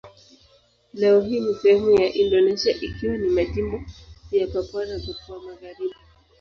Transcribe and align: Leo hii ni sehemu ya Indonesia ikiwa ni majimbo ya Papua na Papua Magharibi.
Leo 0.93 1.21
hii 1.21 1.39
ni 1.39 1.53
sehemu 1.55 1.91
ya 1.91 2.13
Indonesia 2.13 2.71
ikiwa 2.81 3.17
ni 3.17 3.29
majimbo 3.29 3.81
ya 4.31 4.47
Papua 4.47 4.85
na 4.85 4.99
Papua 4.99 5.41
Magharibi. 5.43 5.95